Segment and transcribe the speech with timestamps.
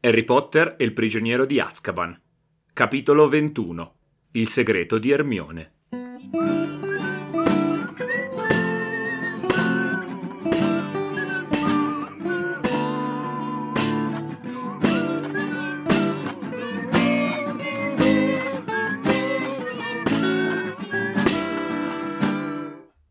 [0.00, 2.16] Harry Potter e il prigioniero di Azkaban.
[2.72, 3.94] Capitolo 21.
[4.30, 5.72] Il segreto di Ermione.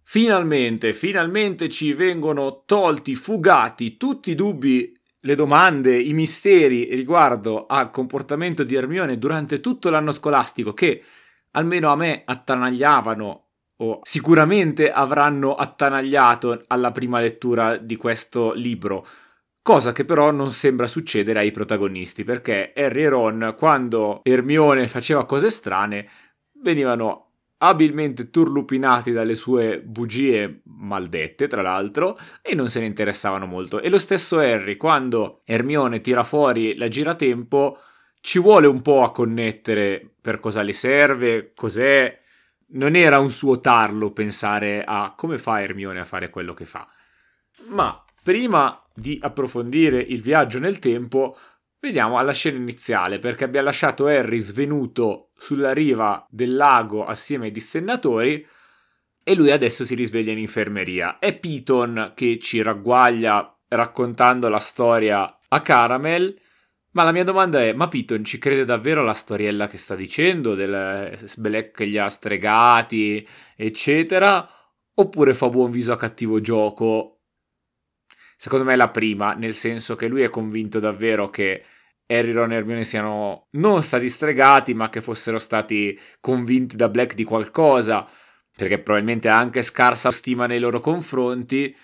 [0.03, 4.97] Finalmente, finalmente ci vengono tolti, fugati tutti i dubbi,
[5.27, 11.03] le domande, i misteri riguardo al comportamento di Ermione durante tutto l'anno scolastico che
[11.51, 13.43] almeno a me attanagliavano
[13.75, 19.05] o sicuramente avranno attanagliato alla prima lettura di questo libro.
[19.61, 25.25] Cosa che però non sembra succedere ai protagonisti, perché Harry e Ron, quando Ermione faceva
[25.25, 26.07] cose strane,
[26.61, 27.26] venivano
[27.59, 33.81] abilmente turlupinati dalle sue bugie maldette, tra l'altro, e non se ne interessavano molto.
[33.81, 37.79] E lo stesso Harry, quando Hermione tira fuori la giratempo,
[38.21, 42.19] ci vuole un po' a connettere per cosa le serve, cos'è.
[42.69, 46.85] Non era un suo tarlo pensare a come fa Hermione a fare quello che fa.
[47.69, 51.37] Ma prima di approfondire il viaggio nel tempo,
[51.87, 57.51] Vediamo alla scena iniziale, perché abbiamo lasciato Harry svenuto sulla riva del lago assieme ai
[57.51, 58.45] dissennatori
[59.23, 61.17] e lui adesso si risveglia in infermeria.
[61.17, 66.37] È Piton che ci ragguaglia raccontando la storia a Caramel,
[66.91, 70.55] ma la mia domanda è, ma Piton ci crede davvero alla storiella che sta dicendo,
[70.55, 74.45] del Black che li ha stregati, eccetera,
[74.93, 77.17] oppure fa buon viso a cattivo gioco
[78.39, 81.63] Secondo me è la prima, nel senso che lui è convinto davvero che
[82.07, 87.13] Harry, Ron e Hermione siano non stati stregati, ma che fossero stati convinti da Black
[87.13, 88.07] di qualcosa,
[88.55, 91.75] perché probabilmente ha anche scarsa stima nei loro confronti.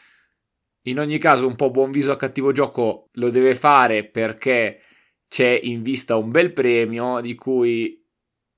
[0.86, 4.82] In ogni caso, un po' buon viso a cattivo gioco lo deve fare perché
[5.28, 8.02] c'è in vista un bel premio di cui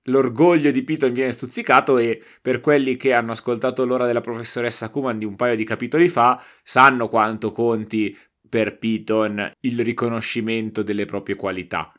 [0.07, 5.17] l'orgoglio di Piton viene stuzzicato e per quelli che hanno ascoltato l'ora della professoressa Kuman
[5.17, 8.15] di un paio di capitoli fa sanno quanto conti
[8.47, 11.91] per Piton il riconoscimento delle proprie qualità.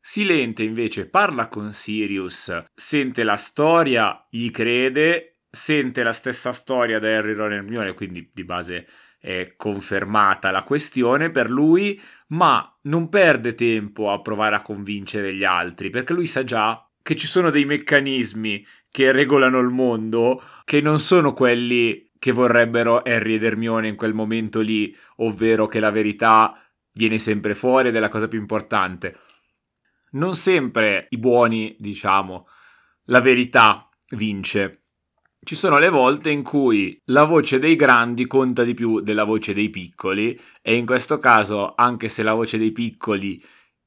[0.00, 7.08] Silente invece parla con Sirius, sente la storia, gli crede, sente la stessa storia da
[7.08, 8.86] Harry Ron Hermione, quindi di base
[9.18, 15.42] è confermata la questione per lui, ma non perde tempo a provare a convincere gli
[15.42, 20.80] altri, perché lui sa già che ci sono dei meccanismi che regolano il mondo che
[20.80, 25.92] non sono quelli che vorrebbero Harry ed Hermione in quel momento lì, ovvero che la
[25.92, 26.60] verità
[26.90, 29.16] viene sempre fuori ed è la cosa più importante.
[30.10, 32.48] Non sempre i buoni, diciamo,
[33.04, 34.86] la verità vince.
[35.40, 39.54] Ci sono le volte in cui la voce dei grandi conta di più della voce
[39.54, 43.40] dei piccoli e in questo caso, anche se la voce dei piccoli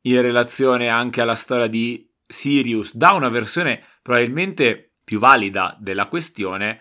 [0.04, 6.80] in relazione anche alla storia di Sirius dà una versione probabilmente più valida della questione,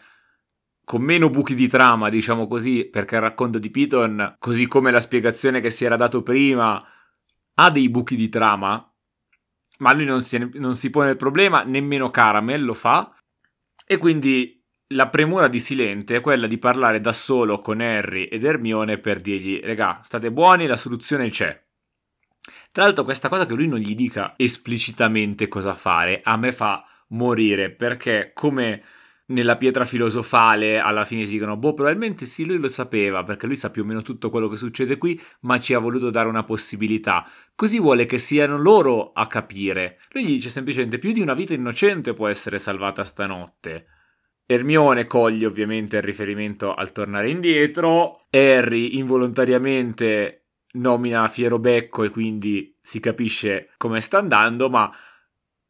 [0.88, 5.00] con meno buchi di trama, diciamo così, perché il racconto di Piton, così come la
[5.00, 6.82] spiegazione che si era dato prima,
[7.52, 8.90] ha dei buchi di trama,
[9.80, 13.14] ma lui non si, non si pone il problema, nemmeno Caramel lo fa,
[13.84, 18.44] e quindi la premura di Silente è quella di parlare da solo con Harry ed
[18.44, 21.62] Hermione per dirgli, regà, state buoni, la soluzione c'è.
[22.72, 26.82] Tra l'altro questa cosa che lui non gli dica esplicitamente cosa fare a me fa
[27.08, 28.82] morire perché come
[29.28, 33.56] nella pietra filosofale alla fine si dicono boh probabilmente sì lui lo sapeva perché lui
[33.56, 36.44] sa più o meno tutto quello che succede qui ma ci ha voluto dare una
[36.44, 37.26] possibilità.
[37.54, 39.98] Così vuole che siano loro a capire.
[40.12, 43.86] Lui gli dice semplicemente più di una vita innocente può essere salvata stanotte.
[44.46, 48.26] Ermione coglie ovviamente il riferimento al tornare indietro.
[48.30, 54.90] Harry involontariamente nomina Fierobecco e quindi si capisce come sta andando, ma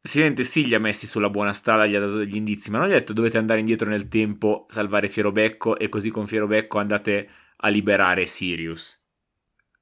[0.09, 2.89] Silente sì li ha messi sulla buona strada, gli ha dato degli indizi, ma non
[2.89, 7.29] gli ha detto dovete andare indietro nel tempo, salvare Fierobecco e così con Fierobecco andate
[7.57, 8.99] a liberare Sirius.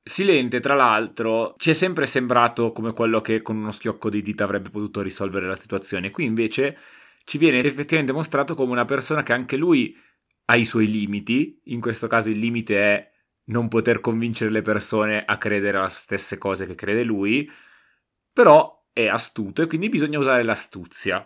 [0.03, 4.43] Silente, tra l'altro, ci è sempre sembrato come quello che con uno schiocco di dita
[4.43, 6.11] avrebbe potuto risolvere la situazione.
[6.11, 6.77] Qui invece
[7.23, 9.97] ci viene effettivamente mostrato come una persona che anche lui
[10.47, 13.11] ha i suoi limiti, in questo caso il limite è
[13.45, 17.49] non poter convincere le persone a credere alle stesse cose che crede lui,
[18.33, 21.23] però è astuto e quindi bisogna usare l'astuzia.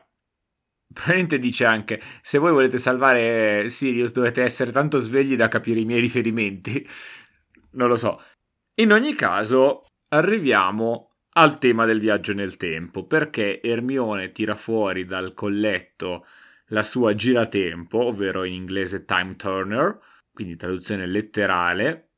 [0.93, 5.85] Probabilmente dice anche, se voi volete salvare Sirius dovete essere tanto svegli da capire i
[5.85, 6.85] miei riferimenti.
[7.73, 8.21] Non lo so.
[8.81, 15.35] In ogni caso, arriviamo al tema del viaggio nel tempo, perché Ermione tira fuori dal
[15.35, 16.27] colletto
[16.71, 20.01] la sua giratempo, ovvero in inglese time turner,
[20.33, 22.11] quindi traduzione letterale,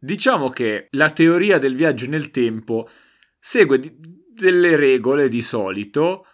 [0.00, 2.88] Diciamo che la teoria del viaggio nel tempo
[3.38, 3.94] segue di-
[4.28, 6.26] delle regole di solito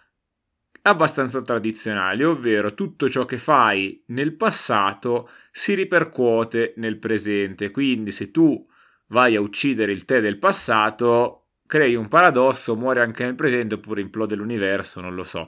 [0.83, 7.71] abbastanza tradizionali, ovvero tutto ciò che fai nel passato si ripercuote nel presente.
[7.71, 8.67] Quindi se tu
[9.07, 14.01] vai a uccidere il te del passato, crei un paradosso, muore anche nel presente oppure
[14.01, 15.47] implode l'universo, non lo so.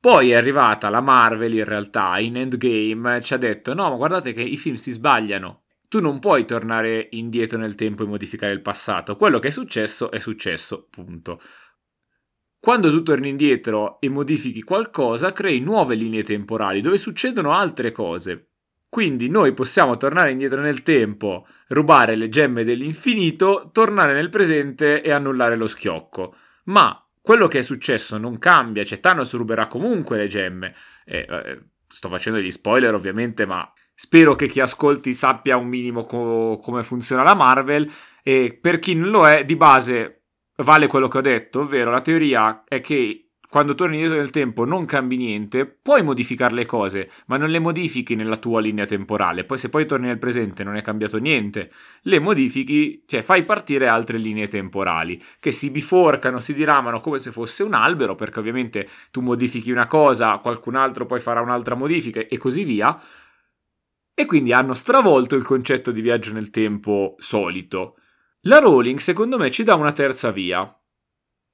[0.00, 4.32] Poi è arrivata la Marvel in realtà in Endgame ci ha detto no ma guardate
[4.32, 8.62] che i film si sbagliano tu non puoi tornare indietro nel tempo e modificare il
[8.62, 9.16] passato.
[9.16, 11.40] Quello che è successo è successo, punto.
[12.58, 18.48] Quando tu torni indietro e modifichi qualcosa, crei nuove linee temporali dove succedono altre cose.
[18.88, 25.10] Quindi noi possiamo tornare indietro nel tempo, rubare le gemme dell'infinito, tornare nel presente e
[25.10, 26.34] annullare lo schiocco.
[26.64, 30.74] Ma quello che è successo non cambia, cioè Thanos ruberà comunque le gemme.
[31.04, 36.04] Eh, eh, sto facendo degli spoiler ovviamente, ma Spero che chi ascolti sappia un minimo
[36.04, 37.90] co- come funziona la Marvel
[38.22, 40.24] e per chi non lo è, di base
[40.56, 44.66] vale quello che ho detto, ovvero la teoria è che quando torni indietro nel tempo
[44.66, 49.44] non cambi niente, puoi modificare le cose, ma non le modifichi nella tua linea temporale.
[49.44, 51.70] Poi se poi torni nel presente non è cambiato niente,
[52.02, 57.30] le modifichi, cioè fai partire altre linee temporali che si biforcano, si diramano come se
[57.30, 62.20] fosse un albero, perché ovviamente tu modifichi una cosa, qualcun altro poi farà un'altra modifica
[62.20, 63.00] e così via
[64.18, 67.98] e quindi hanno stravolto il concetto di viaggio nel tempo solito.
[68.46, 70.66] La Rowling, secondo me, ci dà una terza via.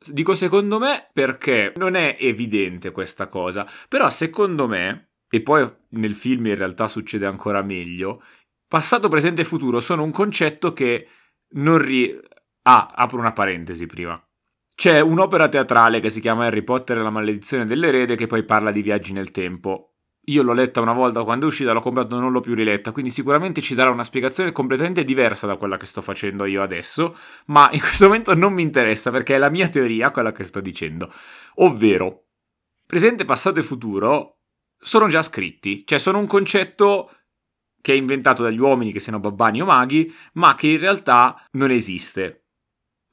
[0.04, 6.14] Dico secondo me perché non è evidente questa cosa, però secondo me, e poi nel
[6.14, 8.22] film in realtà succede ancora meglio,
[8.68, 11.08] passato, presente e futuro sono un concetto che
[11.54, 12.16] non ri...
[12.62, 14.24] Ah, apro una parentesi prima.
[14.72, 18.70] C'è un'opera teatrale che si chiama Harry Potter e la maledizione dell'erede che poi parla
[18.70, 19.91] di viaggi nel tempo.
[20.26, 23.10] Io l'ho letta una volta quando è uscita, l'ho comprato, non l'ho più riletta, quindi
[23.10, 27.16] sicuramente ci darà una spiegazione completamente diversa da quella che sto facendo io adesso,
[27.46, 30.60] ma in questo momento non mi interessa perché è la mia teoria quella che sto
[30.60, 31.12] dicendo.
[31.56, 32.26] Ovvero,
[32.86, 34.38] presente, passato e futuro
[34.78, 37.10] sono già scritti, cioè sono un concetto
[37.80, 41.72] che è inventato dagli uomini che siano babbani o maghi, ma che in realtà non
[41.72, 42.44] esiste.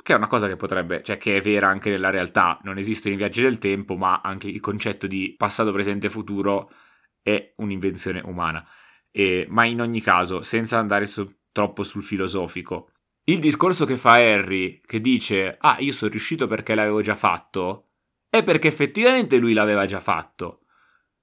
[0.02, 3.16] Che è una cosa che potrebbe, cioè che è vera anche nella realtà, non esistono
[3.16, 6.72] i viaggi del tempo, ma anche il concetto di passato, presente e futuro
[7.22, 8.66] è un'invenzione umana.
[9.12, 12.92] E, ma in ogni caso, senza andare su, troppo sul filosofico,
[13.26, 17.90] il discorso che fa Harry, che dice, ah, io sono riuscito perché l'avevo già fatto,
[18.30, 20.62] è perché effettivamente lui l'aveva già fatto.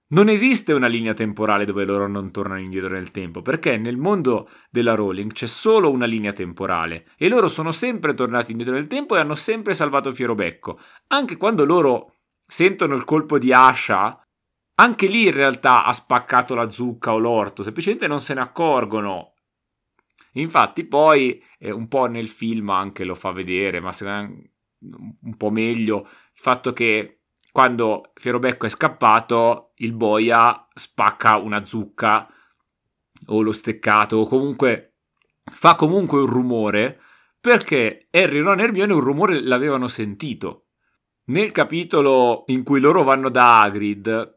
[0.08, 4.48] Non esiste una linea temporale dove loro non tornano indietro nel tempo, perché nel mondo
[4.70, 9.16] della Rowling c'è solo una linea temporale e loro sono sempre tornati indietro nel tempo
[9.16, 10.78] e hanno sempre salvato Fierobecco.
[11.08, 14.25] Anche quando loro sentono il colpo di Asha,
[14.76, 19.34] anche lì in realtà ha spaccato la zucca o l'orto, semplicemente non se ne accorgono.
[20.32, 26.00] Infatti poi eh, un po' nel film anche lo fa vedere, ma un po' meglio
[26.00, 27.20] il fatto che
[27.50, 32.28] quando Ferobecco è scappato, il boia spacca una zucca
[33.28, 34.96] o lo steccato o comunque
[35.42, 37.00] fa comunque un rumore
[37.40, 40.66] perché Harry, Ron e Hermione un rumore l'avevano sentito.
[41.28, 44.35] Nel capitolo in cui loro vanno da Hagrid,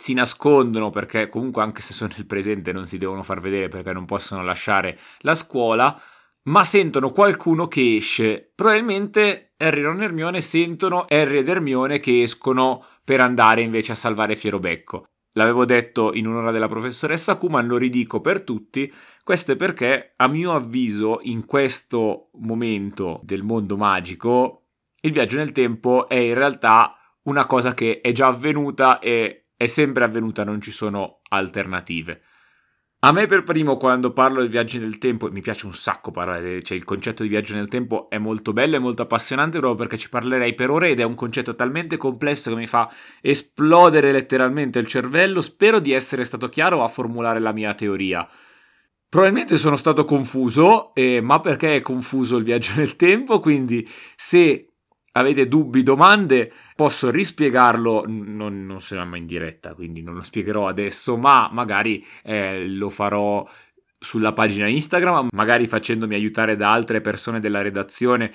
[0.00, 3.92] si nascondono perché comunque anche se sono nel presente non si devono far vedere perché
[3.92, 6.00] non possono lasciare la scuola,
[6.44, 8.52] ma sentono qualcuno che esce.
[8.54, 13.96] Probabilmente Harry, Ron e Hermione sentono Harry ed Hermione che escono per andare invece a
[13.96, 15.06] salvare Fierobecco.
[15.32, 18.92] L'avevo detto in un'ora della professoressa Kuman, lo ridico per tutti.
[19.24, 24.68] Questo è perché, a mio avviso, in questo momento del mondo magico,
[25.00, 29.66] il viaggio nel tempo è in realtà una cosa che è già avvenuta e è
[29.66, 32.22] sempre avvenuta, non ci sono alternative.
[33.00, 36.62] A me per primo quando parlo di viaggi nel tempo, mi piace un sacco parlare,
[36.62, 39.98] cioè il concetto di viaggio nel tempo è molto bello e molto appassionante proprio perché
[39.98, 42.88] ci parlerei per ore ed è un concetto talmente complesso che mi fa
[43.20, 45.42] esplodere letteralmente il cervello.
[45.42, 48.28] Spero di essere stato chiaro a formulare la mia teoria.
[49.08, 53.40] Probabilmente sono stato confuso, eh, ma perché è confuso il viaggio nel tempo?
[53.40, 54.74] Quindi se
[55.18, 61.16] avete dubbi, domande, posso rispiegarlo, non, non sarà in diretta, quindi non lo spiegherò adesso,
[61.16, 63.46] ma magari eh, lo farò
[63.98, 68.32] sulla pagina Instagram, magari facendomi aiutare da altre persone della redazione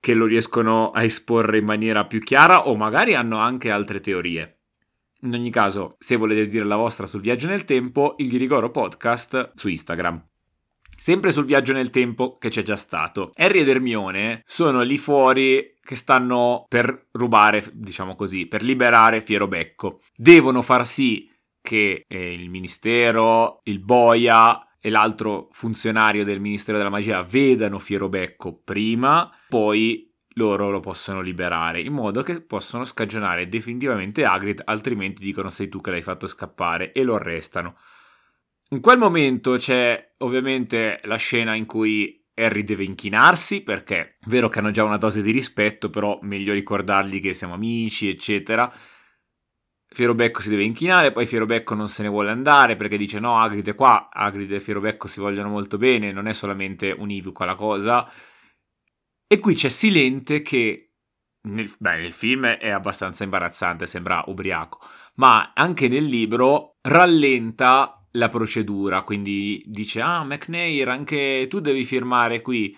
[0.00, 4.58] che lo riescono a esporre in maniera più chiara o magari hanno anche altre teorie.
[5.22, 9.52] In ogni caso, se volete dire la vostra sul viaggio nel tempo, il Ghirigoro Podcast
[9.56, 10.24] su Instagram.
[11.00, 13.30] Sempre sul viaggio nel tempo che c'è già stato.
[13.36, 20.00] Harry ed Hermione sono lì fuori che stanno per rubare, diciamo così, per liberare Fierobecco.
[20.16, 21.30] Devono far sì
[21.62, 28.60] che eh, il ministero, il boia e l'altro funzionario del Ministero della Magia vedano Fierobecco
[28.64, 35.48] prima, poi loro lo possono liberare, in modo che possono scagionare definitivamente Hagrid, altrimenti dicono
[35.48, 37.76] sei tu che l'hai fatto scappare e lo arrestano.
[38.70, 44.50] In quel momento c'è ovviamente la scena in cui Harry deve inchinarsi perché è vero
[44.50, 48.70] che hanno già una dose di rispetto, però meglio ricordargli che siamo amici, eccetera.
[49.90, 53.68] Fierobecco si deve inchinare, poi Fierobecco non se ne vuole andare perché dice no, Hagrid
[53.68, 58.06] è qua, Hagrid e Fierobecco si vogliono molto bene, non è solamente univoca la cosa.
[59.26, 60.92] E qui c'è Silente che
[61.48, 64.78] nel, beh, nel film è abbastanza imbarazzante, sembra ubriaco,
[65.14, 72.42] ma anche nel libro rallenta la procedura, quindi dice ah McNair anche tu devi firmare
[72.42, 72.76] qui.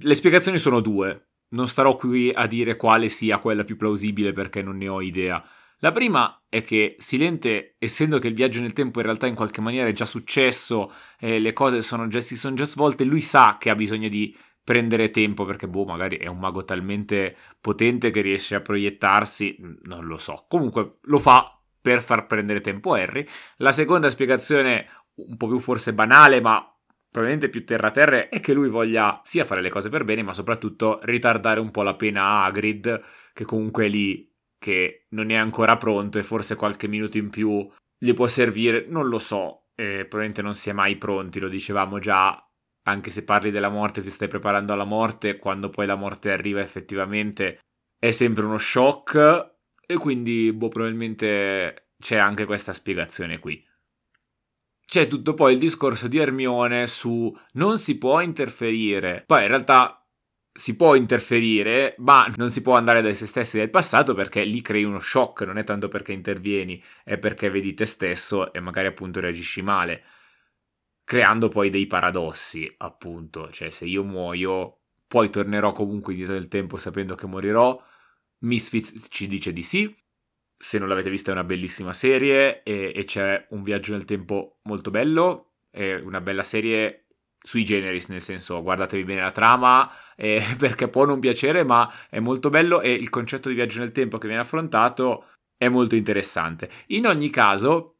[0.00, 4.62] Le spiegazioni sono due, non starò qui a dire quale sia quella più plausibile perché
[4.62, 5.44] non ne ho idea.
[5.80, 9.60] La prima è che Silente, essendo che il viaggio nel tempo in realtà in qualche
[9.60, 13.58] maniera è già successo, eh, le cose sono già, si sono già svolte, lui sa
[13.60, 18.20] che ha bisogno di prendere tempo perché, boh, magari è un mago talmente potente che
[18.20, 20.46] riesce a proiettarsi, non lo so.
[20.48, 21.57] Comunque lo fa
[21.88, 23.24] per far prendere tempo a Harry.
[23.56, 26.62] La seconda spiegazione, un po' più forse banale, ma
[27.10, 31.00] probabilmente più terra-terra, è che lui voglia sia fare le cose per bene, ma soprattutto
[31.04, 33.02] ritardare un po' la pena a Hagrid,
[33.32, 37.66] che comunque è lì, che non è ancora pronto e forse qualche minuto in più
[37.98, 41.98] gli può servire, non lo so, eh, probabilmente non si è mai pronti, lo dicevamo
[41.98, 42.38] già,
[42.82, 46.60] anche se parli della morte, ti stai preparando alla morte, quando poi la morte arriva
[46.60, 47.60] effettivamente
[47.98, 49.56] è sempre uno shock
[49.90, 53.66] e quindi, boh, probabilmente c'è anche questa spiegazione qui.
[54.84, 59.24] C'è tutto poi il discorso di Hermione su non si può interferire.
[59.26, 60.06] Poi in realtà
[60.52, 64.60] si può interferire, ma non si può andare da se stessi del passato perché lì
[64.60, 68.88] crei uno shock, non è tanto perché intervieni, è perché vedi te stesso e magari
[68.88, 70.02] appunto reagisci male,
[71.02, 76.76] creando poi dei paradossi, appunto, cioè se io muoio, poi tornerò comunque indietro nel tempo
[76.76, 77.82] sapendo che morirò,
[78.40, 79.94] Misfits ci dice di sì.
[80.60, 84.58] Se non l'avete vista è una bellissima serie e, e c'è un viaggio nel tempo
[84.62, 85.52] molto bello.
[85.70, 87.08] È una bella serie
[87.40, 92.18] sui generis, nel senso guardatevi bene la trama eh, perché può non piacere, ma è
[92.20, 95.24] molto bello e il concetto di viaggio nel tempo che viene affrontato
[95.56, 96.68] è molto interessante.
[96.88, 97.98] In ogni caso,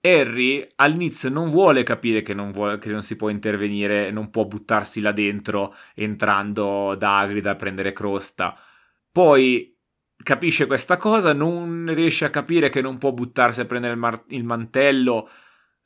[0.00, 4.44] Harry all'inizio non vuole capire che non, vuole, che non, si può intervenire, non può
[4.44, 8.58] buttarsi là dentro entrando da Hagrid a prendere crosta.
[9.10, 9.76] Poi
[10.22, 14.24] capisce questa cosa, non riesce a capire che non può buttarsi a prendere il, mar-
[14.28, 15.28] il mantello,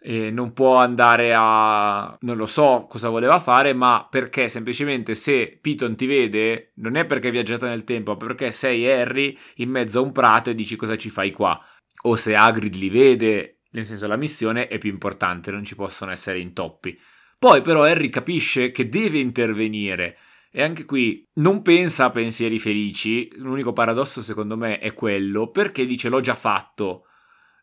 [0.05, 2.17] e non può andare a...
[2.23, 7.07] non lo so cosa voleva fare, ma perché semplicemente se Piton ti vede, non è
[7.07, 10.55] perché hai viaggiato nel tempo, ma perché sei Harry in mezzo a un prato e
[10.55, 11.59] dici cosa ci fai qua.
[12.05, 16.11] O se Hagrid li vede, nel senso la missione è più importante, non ci possono
[16.11, 16.99] essere intoppi.
[17.39, 20.19] Poi però Harry capisce che deve intervenire
[20.55, 25.87] e anche qui non pensa a pensieri felici, l'unico paradosso secondo me è quello, perché
[25.87, 27.07] dice l'ho già fatto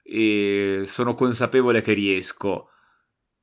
[0.02, 2.70] e sono consapevole che riesco.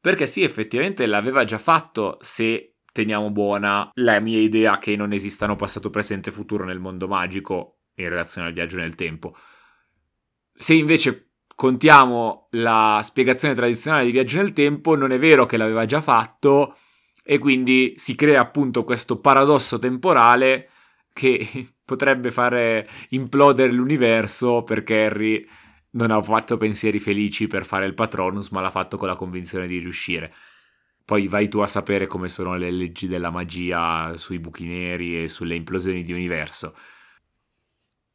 [0.00, 5.54] Perché sì, effettivamente l'aveva già fatto se teniamo buona la mia idea che non esistano
[5.54, 9.36] passato, presente e futuro nel mondo magico in relazione al viaggio nel tempo.
[10.52, 15.84] Se invece contiamo la spiegazione tradizionale di viaggio nel tempo, non è vero che l'aveva
[15.84, 16.74] già fatto
[17.28, 20.70] e quindi si crea appunto questo paradosso temporale
[21.12, 21.44] che
[21.84, 25.48] potrebbe fare implodere l'universo perché Harry
[25.90, 29.66] non ha fatto pensieri felici per fare il Patronus, ma l'ha fatto con la convinzione
[29.66, 30.32] di riuscire.
[31.04, 35.28] Poi vai tu a sapere come sono le leggi della magia sui buchi neri e
[35.28, 36.76] sulle implosioni di universo.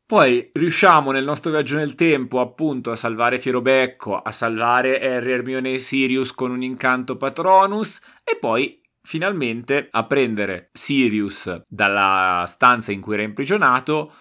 [0.06, 5.74] Poi riusciamo nel nostro viaggio nel tempo appunto a salvare Fierobecco, a salvare Harry, Hermione
[5.74, 13.02] e Sirius con un incanto Patronus e poi finalmente a prendere Sirius dalla stanza in
[13.02, 14.14] cui era imprigionato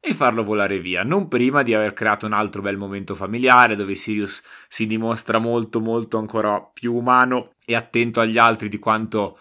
[0.00, 3.94] e farlo volare via, non prima di aver creato un altro bel momento familiare dove
[3.94, 9.38] Sirius si dimostra molto molto ancora più umano e attento agli altri di quanto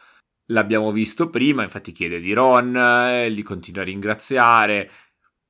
[0.47, 4.89] l'abbiamo visto prima, infatti chiede di Ron, eh, li continua a ringraziare,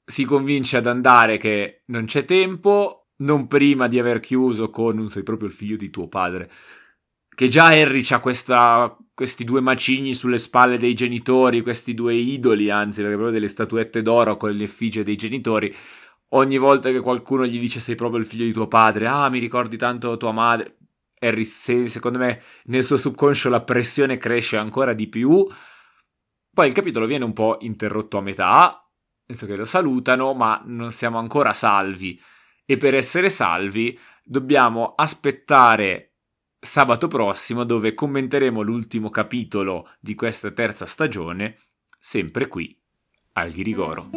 [0.04, 5.10] si convince ad andare che non c'è tempo, non prima di aver chiuso con un
[5.10, 6.50] sei proprio il figlio di tuo padre
[7.34, 12.70] che già Harry ha questa, questi due macigni sulle spalle dei genitori, questi due idoli,
[12.70, 15.74] anzi, perché proprio delle statuette d'oro con le effigie dei genitori.
[16.29, 19.39] Ogni volta che qualcuno gli dice sei proprio il figlio di tuo padre, ah, mi
[19.39, 20.77] ricordi tanto tua madre.
[21.20, 25.48] Harry, se, secondo me, nel suo subconscio la pressione cresce ancora di più.
[26.53, 28.89] Poi il capitolo viene un po' interrotto a metà,
[29.25, 32.20] nel senso che lo salutano, ma non siamo ancora salvi.
[32.65, 36.12] E per essere salvi dobbiamo aspettare
[36.63, 41.58] sabato prossimo dove commenteremo l'ultimo capitolo di questa terza stagione,
[42.00, 42.75] sempre qui
[43.34, 44.10] al Ghirigoro.